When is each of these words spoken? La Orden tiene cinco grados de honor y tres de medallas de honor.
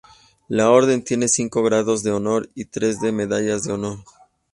La 0.47 0.71
Orden 0.71 1.03
tiene 1.03 1.27
cinco 1.27 1.61
grados 1.61 2.01
de 2.01 2.09
honor 2.09 2.49
y 2.55 2.65
tres 2.65 2.99
de 3.01 3.11
medallas 3.11 3.61
de 3.65 3.73
honor. 3.73 3.99